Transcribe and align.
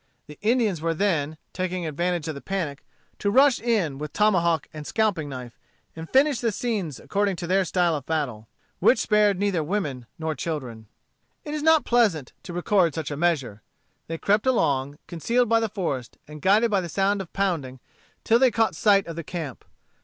The 0.25 0.39
Indians 0.41 0.81
were 0.81 0.95
then, 0.95 1.37
taking 1.53 1.85
advantage 1.85 2.27
of 2.27 2.33
the 2.33 2.41
panic, 2.41 2.83
to 3.19 3.29
rush 3.29 3.59
in 3.61 3.99
with 3.99 4.13
tomahawk 4.13 4.65
and 4.73 4.87
scalping 4.87 5.29
knife, 5.29 5.59
and 5.95 6.09
finish 6.09 6.39
the 6.39 6.51
scene 6.51 6.91
according 6.97 7.35
to 7.35 7.45
their 7.45 7.63
style 7.63 7.93
of 7.95 8.07
battle, 8.07 8.47
which 8.79 8.97
spared 8.97 9.37
neither 9.37 9.63
women 9.63 10.07
nor 10.17 10.33
children. 10.33 10.87
It 11.45 11.53
is 11.53 11.61
not 11.61 11.85
pleasant 11.85 12.33
to 12.41 12.51
record 12.51 12.95
such 12.95 13.11
a 13.11 13.15
measure. 13.15 13.61
They 14.07 14.17
crept 14.17 14.47
along, 14.47 14.97
concealed 15.05 15.47
by 15.47 15.59
the 15.59 15.69
forest, 15.69 16.17
and 16.27 16.41
guided 16.41 16.71
by 16.71 16.81
the 16.81 16.89
sound 16.89 17.21
of 17.21 17.31
pounding, 17.31 17.79
till 18.23 18.39
they 18.39 18.49
caught 18.49 18.73
sight 18.75 19.05
of 19.05 19.15
the 19.15 19.23
camp. 19.23 19.63